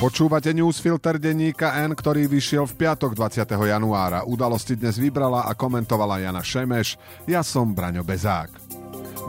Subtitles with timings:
[0.00, 3.44] Počúvate newsfilter denníka N, ktorý vyšiel v piatok 20.
[3.52, 4.24] januára.
[4.24, 6.96] Udalosti dnes vybrala a komentovala Jana Šemeš.
[7.28, 8.48] Ja som Braňo Bezák.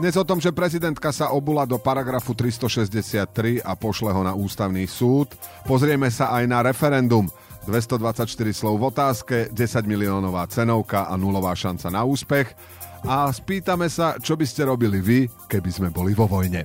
[0.00, 4.88] Dnes o tom, že prezidentka sa obula do paragrafu 363 a pošle ho na ústavný
[4.88, 5.36] súd.
[5.68, 7.28] Pozrieme sa aj na referendum.
[7.68, 12.48] 224 slov v otázke, 10 miliónová cenovka a nulová šanca na úspech.
[13.04, 16.64] A spýtame sa, čo by ste robili vy, keby sme boli vo vojne.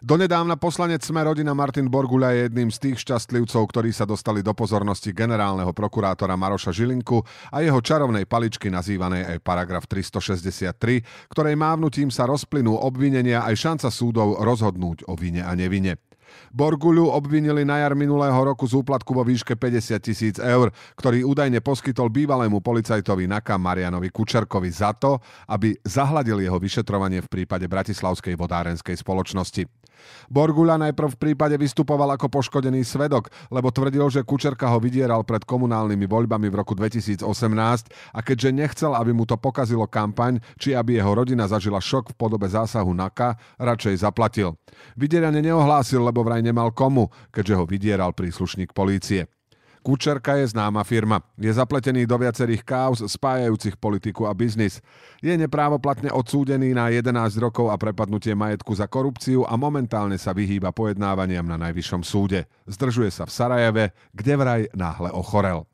[0.00, 4.56] Donedávna poslanec Sme rodina Martin Borguľa je jedným z tých šťastlivcov, ktorí sa dostali do
[4.56, 7.20] pozornosti generálneho prokurátora Maroša Žilinku
[7.52, 13.92] a jeho čarovnej paličky nazývanej aj paragraf 363, ktorej mávnutím sa rozplynú obvinenia aj šanca
[13.92, 16.00] súdov rozhodnúť o vine a nevine.
[16.50, 21.62] Borguľu obvinili na jar minulého roku z úplatku vo výške 50 tisíc eur, ktorý údajne
[21.62, 28.34] poskytol bývalému policajtovi Naka Marianovi Kučerkovi za to, aby zahladil jeho vyšetrovanie v prípade Bratislavskej
[28.34, 29.80] vodárenskej spoločnosti.
[30.30, 35.44] Borguľa najprv v prípade vystupoval ako poškodený svedok, lebo tvrdil, že Kučerka ho vydieral pred
[35.44, 37.20] komunálnymi voľbami v roku 2018
[38.14, 42.18] a keďže nechcel, aby mu to pokazilo kampaň, či aby jeho rodina zažila šok v
[42.18, 44.56] podobe zásahu NAKA, radšej zaplatil.
[44.96, 49.28] Vydieranie neohlásil, lebo vraj nemal komu, keďže ho vydieral príslušník polície.
[49.80, 51.24] Kučerka je známa firma.
[51.40, 54.84] Je zapletený do viacerých káuz spájajúcich politiku a biznis.
[55.24, 60.68] Je neprávoplatne odsúdený na 11 rokov a prepadnutie majetku za korupciu a momentálne sa vyhýba
[60.76, 62.44] pojednávaniam na najvyššom súde.
[62.68, 65.64] Zdržuje sa v Sarajeve, kde vraj náhle ochorel.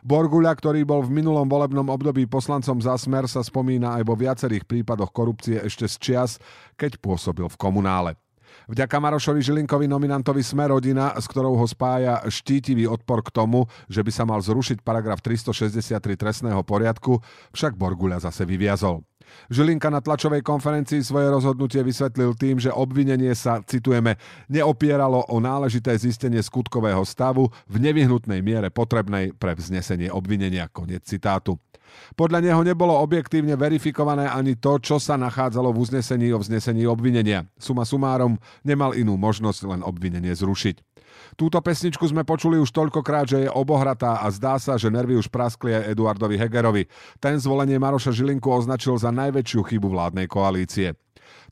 [0.00, 4.64] Borguľa, ktorý bol v minulom volebnom období poslancom za smer, sa spomína aj vo viacerých
[4.64, 6.30] prípadoch korupcie ešte z čias,
[6.74, 8.16] keď pôsobil v komunále.
[8.70, 14.02] Vďaka Marošovi Žilinkovi nominantovi Sme rodina, s ktorou ho spája štítivý odpor k tomu, že
[14.02, 17.18] by sa mal zrušiť paragraf 363 trestného poriadku,
[17.54, 19.02] však Borguľa zase vyviazol.
[19.48, 24.18] Žilinka na tlačovej konferencii svoje rozhodnutie vysvetlil tým, že obvinenie sa, citujeme,
[24.48, 30.68] neopieralo o náležité zistenie skutkového stavu v nevyhnutnej miere potrebnej pre vznesenie obvinenia.
[30.72, 31.58] Koniec citátu.
[32.16, 37.44] Podľa neho nebolo objektívne verifikované ani to, čo sa nachádzalo v uznesení o vznesení obvinenia.
[37.60, 40.92] Suma sumárom nemal inú možnosť len obvinenie zrušiť.
[41.36, 45.28] Túto pesničku sme počuli už toľkokrát, že je obohratá a zdá sa, že nervy už
[45.28, 46.88] praskli aj Eduardovi Hegerovi.
[47.20, 50.96] Ten zvolenie Maroša Žilinku označil za najväčšiu chybu vládnej koalície.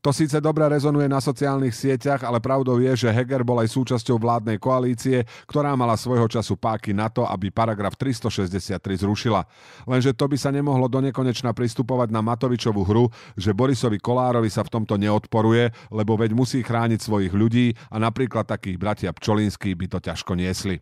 [0.00, 4.16] To síce dobre rezonuje na sociálnych sieťach, ale pravdou je, že Heger bol aj súčasťou
[4.16, 9.44] vládnej koalície, ktorá mala svojho času páky na to, aby paragraf 363 zrušila.
[9.84, 11.04] Lenže to by sa nemohlo do
[11.52, 17.00] pristupovať na Matovičovú hru, že Borisovi Kolárovi sa v tomto neodporuje, lebo veď musí chrániť
[17.04, 20.80] svojich ľudí a napríklad takých bratia Pčolinský by to ťažko niesli.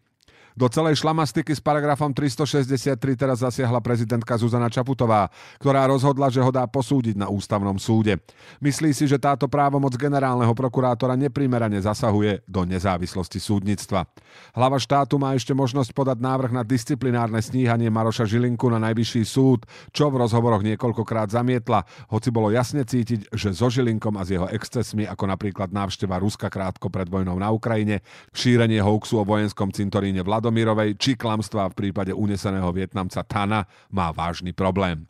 [0.58, 5.30] Do celej šlamastiky s paragrafom 363 teraz zasiahla prezidentka Zuzana Čaputová,
[5.62, 8.18] ktorá rozhodla, že ho dá posúdiť na ústavnom súde.
[8.58, 14.10] Myslí si, že táto právomoc generálneho prokurátora neprimerane zasahuje do nezávislosti súdnictva.
[14.50, 19.62] Hlava štátu má ešte možnosť podať návrh na disciplinárne sníhanie Maroša Žilinku na najvyšší súd,
[19.94, 24.50] čo v rozhovoroch niekoľkokrát zamietla, hoci bolo jasne cítiť, že so Žilinkom a s jeho
[24.50, 28.02] excesmi, ako napríklad návšteva Ruska krátko pred vojnou na Ukrajine,
[28.34, 34.08] šírenie hoaxu o vojenskom cintoríne Vlado Radomirovej či klamstva v prípade uneseného Vietnamca Tana má
[34.16, 35.04] vážny problém.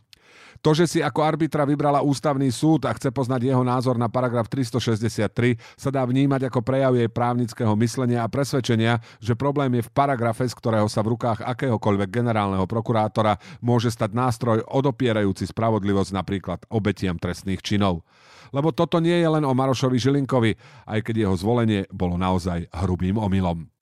[0.66, 4.50] To, že si ako arbitra vybrala ústavný súd a chce poznať jeho názor na paragraf
[4.50, 9.94] 363, sa dá vnímať ako prejav jej právnického myslenia a presvedčenia, že problém je v
[9.94, 16.66] paragrafe, z ktorého sa v rukách akéhokoľvek generálneho prokurátora môže stať nástroj odopierajúci spravodlivosť napríklad
[16.66, 18.03] obetiam trestných činov.
[18.51, 20.59] Lebo toto nie je len o Marošovi Žilinkovi,
[20.91, 23.78] aj keď jeho zvolenie bolo naozaj hrubým omylom.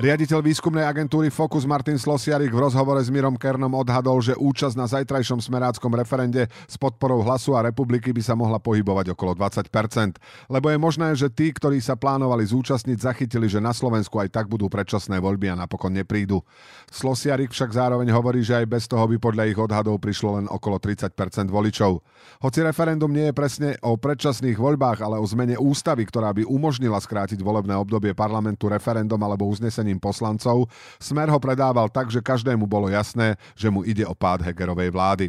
[0.00, 4.88] Riaditeľ výskumnej agentúry Focus Martin Slosiarik v rozhovore s Mirom Kernom odhadol, že účasť na
[4.88, 10.16] zajtrajšom smeráckom referende s podporou hlasu a republiky by sa mohla pohybovať okolo 20%.
[10.48, 14.48] Lebo je možné, že tí, ktorí sa plánovali zúčastniť, zachytili, že na Slovensku aj tak
[14.48, 16.40] budú predčasné voľby a napokon neprídu.
[16.88, 20.80] Slosiarik však zároveň hovorí, že aj bez toho by podľa ich odhadov prišlo len okolo
[20.80, 21.12] 30%
[21.52, 22.00] voličov.
[22.40, 26.96] Hoci referendum nie je presne o predčasných voľbách, ale o zmene ústavy, ktorá by umožnila
[26.96, 30.70] skrátiť volebné obdobie parlamentu referendum alebo uznesenie zastúpením poslancov,
[31.02, 35.26] Smer ho predával tak, že každému bolo jasné, že mu ide o pád Hegerovej vlády.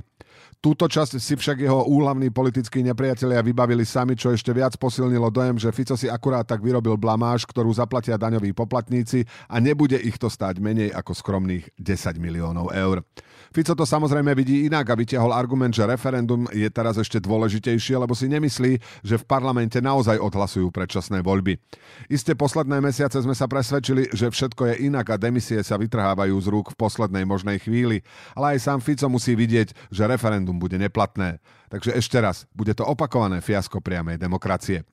[0.61, 5.57] Túto časť si však jeho úhlavní politickí nepriatelia vybavili sami, čo ešte viac posilnilo dojem,
[5.57, 10.29] že Fico si akurát tak vyrobil blamáž, ktorú zaplatia daňoví poplatníci a nebude ich to
[10.29, 13.01] stáť menej ako skromných 10 miliónov eur.
[13.51, 18.15] Fico to samozrejme vidí inak a vytiahol argument, že referendum je teraz ešte dôležitejšie, lebo
[18.15, 21.59] si nemyslí, že v parlamente naozaj odhlasujú predčasné voľby.
[22.07, 26.47] Isté posledné mesiace sme sa presvedčili, že všetko je inak a demisie sa vytrhávajú z
[26.47, 27.99] rúk v poslednej možnej chvíli,
[28.39, 31.43] ale aj sám Fico musí vidieť, že referendum bude neplatné.
[31.67, 34.87] Takže ešte raz, bude to opakované fiasko priamej demokracie.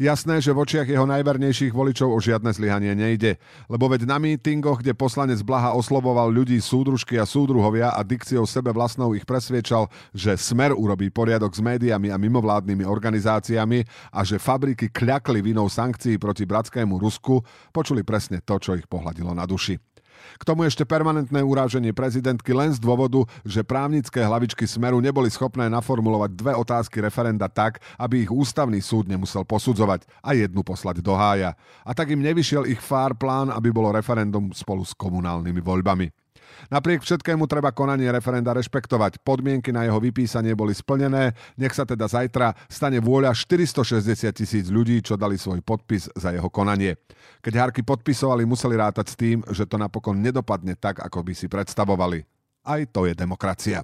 [0.00, 3.36] Jasné, že v očiach jeho najvernejších voličov o žiadne zlyhanie nejde,
[3.68, 8.72] lebo veď na mítingoch, kde poslanec Blaha oslovoval ľudí súdružky a súdruhovia a dikciou sebe
[8.72, 14.88] vlastnou ich presviečal, že Smer urobí poriadok s médiami a mimovládnymi organizáciami a že fabriky
[14.88, 19.91] kľakli vinou sankcií proti bratskému Rusku, počuli presne to, čo ich pohľadilo na duši.
[20.38, 25.66] K tomu ešte permanentné uráženie prezidentky len z dôvodu, že právnické hlavičky Smeru neboli schopné
[25.68, 31.12] naformulovať dve otázky referenda tak, aby ich ústavný súd nemusel posudzovať a jednu poslať do
[31.18, 31.58] hája.
[31.82, 36.21] A tak im nevyšiel ich fár plán, aby bolo referendum spolu s komunálnymi voľbami.
[36.72, 39.20] Napriek všetkému treba konanie referenda rešpektovať.
[39.20, 45.04] Podmienky na jeho vypísanie boli splnené, nech sa teda zajtra stane vôľa 460 tisíc ľudí,
[45.04, 46.96] čo dali svoj podpis za jeho konanie.
[47.44, 51.50] Keď Harky podpisovali, museli rátať s tým, že to napokon nedopadne tak, ako by si
[51.50, 52.24] predstavovali.
[52.62, 53.82] Aj to je demokracia.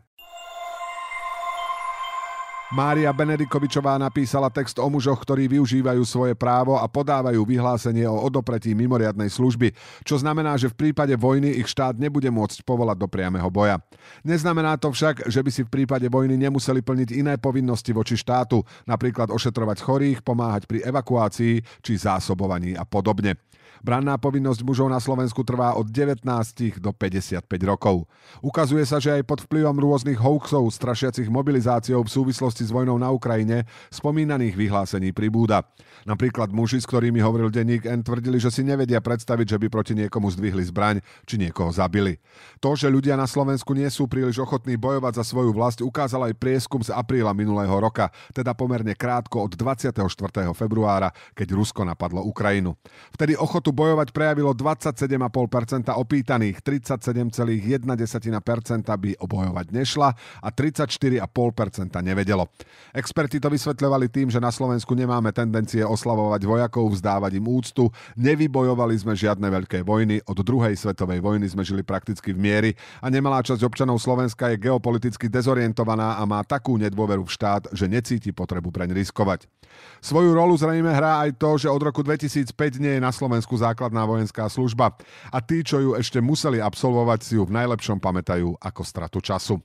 [2.68, 8.76] Mária Benedikovičová napísala text o mužoch, ktorí využívajú svoje právo a podávajú vyhlásenie o odopretí
[8.76, 9.72] mimoriadnej služby,
[10.04, 13.80] čo znamená, že v prípade vojny ich štát nebude môcť povolať do priameho boja.
[14.20, 18.60] Neznamená to však, že by si v prípade vojny nemuseli plniť iné povinnosti voči štátu,
[18.84, 23.40] napríklad ošetrovať chorých, pomáhať pri evakuácii či zásobovaní a podobne.
[23.78, 26.26] Branná povinnosť mužov na Slovensku trvá od 19
[26.82, 28.10] do 55 rokov.
[28.42, 33.12] Ukazuje sa, že aj pod vplyvom rôznych hoaxov strašiacich mobilizáciou v súvislosti s vojnou na
[33.12, 35.68] Ukrajine spomínaných vyhlásení pribúda.
[36.08, 39.92] Napríklad muži, s ktorými hovoril denník N, tvrdili, že si nevedia predstaviť, že by proti
[39.98, 42.16] niekomu zdvihli zbraň či niekoho zabili.
[42.64, 46.40] To, že ľudia na Slovensku nie sú príliš ochotní bojovať za svoju vlast, ukázal aj
[46.40, 50.00] prieskum z apríla minulého roka, teda pomerne krátko od 24.
[50.56, 52.72] februára, keď Rusko napadlo Ukrajinu.
[53.12, 60.08] Vtedy ochotu bojovať prejavilo 27,5% opýtaných, 37,1% by obojovať nešla
[60.40, 61.20] a 34,5%
[62.00, 62.47] nevedelo.
[62.96, 68.96] Experti to vysvetľovali tým, že na Slovensku nemáme tendencie oslavovať vojakov, vzdávať im úctu, nevybojovali
[68.96, 72.70] sme žiadne veľké vojny, od druhej svetovej vojny sme žili prakticky v miery
[73.04, 77.84] a nemalá časť občanov Slovenska je geopoliticky dezorientovaná a má takú nedôveru v štát, že
[77.84, 79.44] necíti potrebu preň riskovať.
[80.00, 84.08] Svoju rolu zrejme hrá aj to, že od roku 2005 nie je na Slovensku základná
[84.08, 84.96] vojenská služba
[85.28, 89.60] a tí, čo ju ešte museli absolvovať, si ju v najlepšom pamätajú ako stratu času.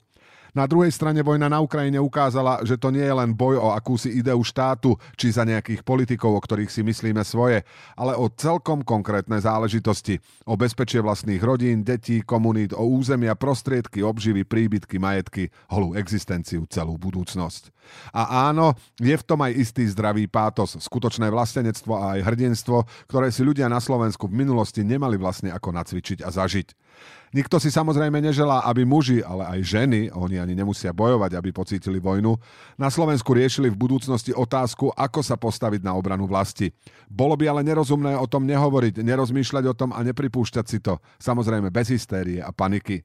[0.53, 4.13] Na druhej strane vojna na Ukrajine ukázala, že to nie je len boj o akúsi
[4.13, 7.65] ideu štátu, či za nejakých politikov, o ktorých si myslíme svoje,
[7.97, 10.21] ale o celkom konkrétne záležitosti.
[10.45, 17.01] O bezpečie vlastných rodín, detí, komunít, o územia, prostriedky, obživy, príbytky, majetky, holú existenciu, celú
[17.01, 17.73] budúcnosť.
[18.13, 23.33] A áno, je v tom aj istý zdravý pátos, skutočné vlastenectvo a aj hrdinstvo, ktoré
[23.33, 26.77] si ľudia na Slovensku v minulosti nemali vlastne ako nacvičiť a zažiť.
[27.33, 31.97] Nikto si samozrejme neželá, aby muži, ale aj ženy, oni ani nemusia bojovať, aby pocítili
[31.97, 32.37] vojnu,
[32.77, 36.69] na Slovensku riešili v budúcnosti otázku, ako sa postaviť na obranu vlasti.
[37.09, 41.01] Bolo by ale nerozumné o tom nehovoriť, nerozmýšľať o tom a nepripúšťať si to.
[41.17, 43.01] Samozrejme bez hystérie a paniky.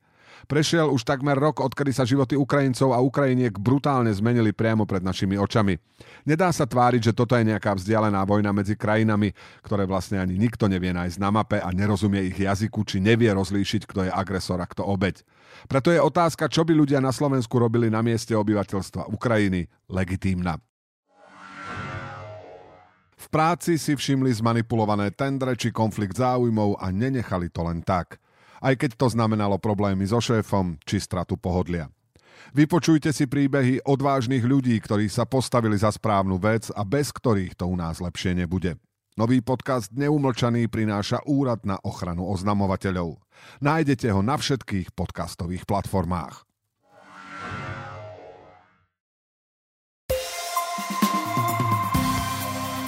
[0.47, 5.35] Prešiel už takmer rok, odkedy sa životy Ukrajincov a Ukrajiniek brutálne zmenili priamo pred našimi
[5.35, 5.75] očami.
[6.23, 9.35] Nedá sa tváriť, že toto je nejaká vzdialená vojna medzi krajinami,
[9.67, 13.83] ktoré vlastne ani nikto nevie nájsť na mape a nerozumie ich jazyku, či nevie rozlíšiť,
[13.89, 15.27] kto je agresor a kto obeď.
[15.67, 20.63] Preto je otázka, čo by ľudia na Slovensku robili na mieste obyvateľstva Ukrajiny, legitímna.
[23.19, 28.23] V práci si všimli zmanipulované tendre či konflikt záujmov a nenechali to len tak
[28.63, 31.91] aj keď to znamenalo problémy so šéfom či stratu pohodlia.
[32.57, 37.69] Vypočujte si príbehy odvážnych ľudí, ktorí sa postavili za správnu vec a bez ktorých to
[37.69, 38.81] u nás lepšie nebude.
[39.19, 43.19] Nový podcast Neumlčaný prináša Úrad na ochranu oznamovateľov.
[43.59, 46.47] Nájdete ho na všetkých podcastových platformách.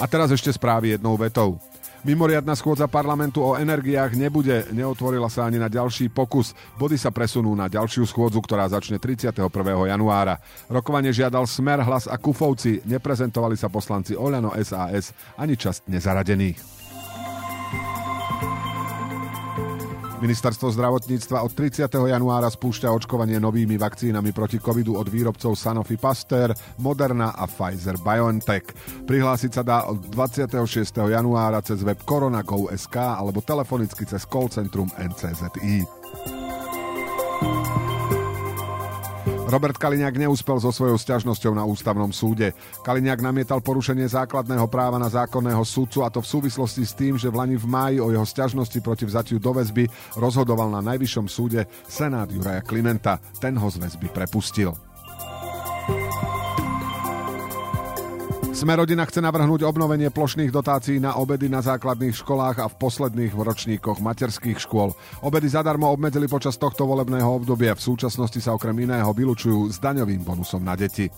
[0.00, 1.60] A teraz ešte správy jednou vetou.
[2.00, 6.56] Mimoriadná schôdza parlamentu o energiách nebude, neotvorila sa ani na ďalší pokus.
[6.80, 9.36] Body sa presunú na ďalšiu schôdzu, ktorá začne 31.
[9.84, 10.40] januára.
[10.72, 16.79] Rokovanie žiadal Smer, Hlas a Kufovci, neprezentovali sa poslanci Oľano SAS ani časť nezaradených.
[20.20, 21.88] Ministerstvo zdravotníctva od 30.
[21.88, 28.68] januára spúšťa očkovanie novými vakcínami proti covidu od výrobcov Sanofi Pasteur, Moderna a Pfizer BioNTech.
[29.08, 30.60] Prihlásiť sa dá od 26.
[31.08, 35.88] januára cez web koronagov.sk alebo telefonicky cez call centrum NCZI.
[39.50, 42.54] Robert Kaliňák neúspel so svojou sťažnosťou na ústavnom súde.
[42.86, 47.26] Kaliňák namietal porušenie základného práva na zákonného súdcu a to v súvislosti s tým, že
[47.26, 51.66] v Lani v máji o jeho sťažnosti proti vzatiu do väzby rozhodoval na najvyššom súde
[51.90, 53.18] Senát Juraja Klimenta.
[53.42, 54.89] Ten ho z väzby prepustil.
[58.60, 63.32] Sme rodina chce navrhnúť obnovenie plošných dotácií na obedy na základných školách a v posledných
[63.32, 64.92] ročníkoch materských škôl.
[65.24, 67.72] Obedy zadarmo obmedzili počas tohto volebného obdobia.
[67.72, 71.08] V súčasnosti sa okrem iného vylučujú s daňovým bonusom na deti.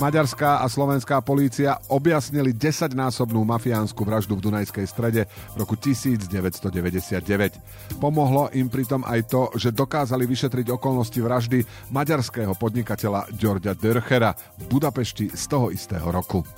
[0.00, 8.00] Maďarská a slovenská polícia objasnili 10-násobnú mafiánsku vraždu v Dunajskej strede v roku 1999.
[8.00, 14.72] Pomohlo im pritom aj to, že dokázali vyšetriť okolnosti vraždy maďarského podnikateľa Georgia Dörchera v
[14.72, 16.48] Budapešti z toho istého roku.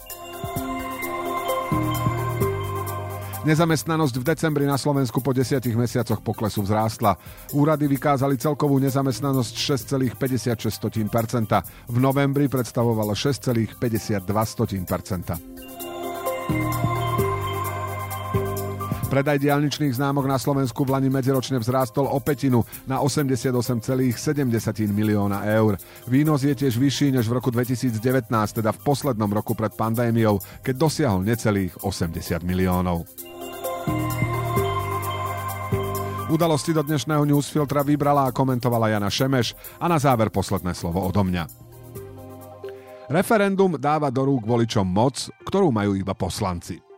[3.42, 7.18] Nezamestnanosť v decembri na Slovensku po desiatich mesiacoch poklesu vzrástla.
[7.50, 11.90] Úrady vykázali celkovú nezamestnanosť 6,56%.
[11.90, 15.51] V novembri predstavovala 6,52%.
[19.12, 24.16] Predaj diálničných známok na Slovensku v Lani medziročne vzrástol o petinu na 88,7
[24.88, 25.76] milióna eur.
[26.08, 27.92] Výnos je tiež vyšší než v roku 2019,
[28.32, 33.04] teda v poslednom roku pred pandémiou, keď dosiahol necelých 80 miliónov.
[36.32, 41.20] Udalosti do dnešného newsfiltra vybrala a komentovala Jana Šemeš a na záver posledné slovo odo
[41.20, 41.44] mňa.
[43.12, 46.91] Referendum dáva do rúk voličom moc, ktorú majú iba poslanci.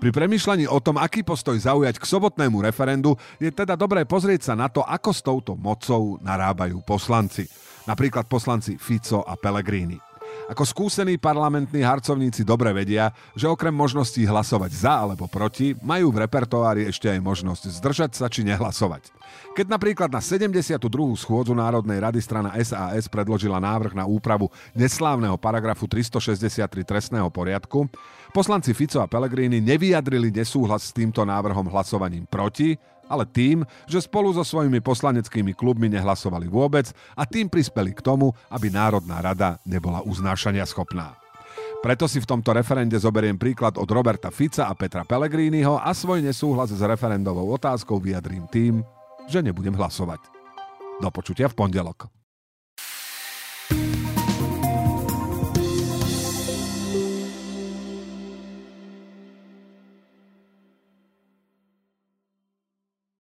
[0.00, 4.54] Pri premyšľaní o tom, aký postoj zaujať k sobotnému referendu, je teda dobré pozrieť sa
[4.56, 7.44] na to, ako s touto mocou narábajú poslanci.
[7.84, 10.09] Napríklad poslanci Fico a Pellegrini.
[10.50, 16.26] Ako skúsení parlamentní harcovníci dobre vedia, že okrem možností hlasovať za alebo proti, majú v
[16.26, 19.14] repertoári ešte aj možnosť zdržať sa či nehlasovať.
[19.54, 20.82] Keď napríklad na 72.
[21.14, 27.86] schôdzu Národnej rady strana SAS predložila návrh na úpravu neslávneho paragrafu 363 trestného poriadku,
[28.34, 32.74] poslanci Fico a Pellegrini nevyjadrili nesúhlas s týmto návrhom hlasovaním proti,
[33.10, 38.30] ale tým, že spolu so svojimi poslaneckými klubmi nehlasovali vôbec a tým prispeli k tomu,
[38.46, 41.18] aby Národná rada nebola uznášania schopná.
[41.82, 46.22] Preto si v tomto referende zoberiem príklad od Roberta Fica a Petra Pellegriniho a svoj
[46.22, 48.84] nesúhlas s referendovou otázkou vyjadrím tým,
[49.26, 50.20] že nebudem hlasovať.
[51.00, 52.19] Do počutia v pondelok.